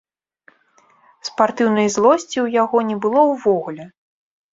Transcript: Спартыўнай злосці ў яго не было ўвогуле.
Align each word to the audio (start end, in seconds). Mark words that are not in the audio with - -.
Спартыўнай 1.27 1.87
злосці 1.95 2.37
ў 2.45 2.57
яго 2.63 2.77
не 2.89 2.97
было 3.05 3.21
ўвогуле. 3.33 3.85